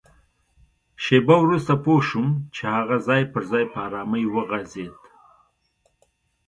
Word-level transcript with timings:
شېبه 1.03 1.35
وروسته 1.41 1.73
پوه 1.83 2.01
شوم 2.09 2.27
چي 2.55 2.63
هغه 2.75 2.97
ځای 3.07 3.21
پر 3.33 3.43
ځای 3.51 3.65
په 3.71 3.77
ارامۍ 3.87 4.23
وغځېد. 4.29 4.95